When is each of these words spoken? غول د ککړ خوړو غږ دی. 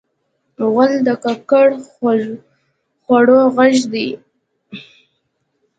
غول 0.71 0.91
د 1.07 1.09
ککړ 1.23 1.69
خوړو 3.03 3.39
غږ 3.55 3.77
دی. 3.93 4.09